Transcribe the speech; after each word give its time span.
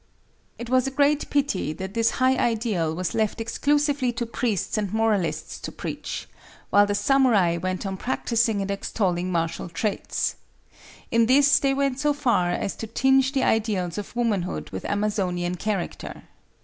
It 0.57 0.67
was 0.67 0.87
a 0.87 0.89
great 0.89 1.29
pity 1.29 1.73
that 1.73 1.93
this 1.93 2.09
high 2.17 2.35
ideal 2.35 2.95
was 2.95 3.13
left 3.13 3.39
exclusively 3.39 4.11
to 4.13 4.25
priests 4.25 4.75
and 4.75 4.91
moralists 4.91 5.59
to 5.59 5.71
preach, 5.71 6.27
while 6.71 6.87
the 6.87 6.95
samurai 6.95 7.57
went 7.57 7.85
on 7.85 7.97
practicing 7.97 8.63
and 8.63 8.71
extolling 8.71 9.31
martial 9.31 9.69
traits. 9.69 10.37
In 11.11 11.27
this 11.27 11.59
they 11.59 11.75
went 11.75 11.99
so 11.99 12.13
far 12.13 12.49
as 12.49 12.75
to 12.77 12.87
tinge 12.87 13.33
the 13.33 13.43
ideals 13.43 13.99
of 13.99 14.15
womanhood 14.15 14.71
with 14.71 14.85
Amazonian 14.85 15.53
character. 15.53 16.23